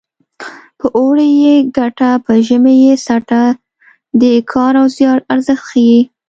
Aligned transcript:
په 0.79 0.85
اوړي 0.97 1.29
یې 1.43 1.55
ګټه 1.77 2.09
په 2.25 2.31
ژمي 2.45 2.75
یې 2.85 2.93
څټه 3.05 3.43
د 4.21 4.23
کار 4.51 4.73
او 4.81 4.85
زیار 4.95 5.19
ارزښت 5.33 5.63
ښيي 5.69 5.99